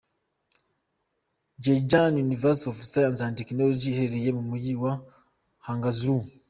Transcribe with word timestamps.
Zhejiang 1.63 2.15
University 2.25 2.67
of 2.71 2.77
Science 2.91 3.19
and 3.25 3.33
Technology 3.39 3.87
iherereye 3.93 4.29
mu 4.37 4.43
mujyi 4.49 4.73
wa 4.83 4.93
Hangzhou. 5.65 6.21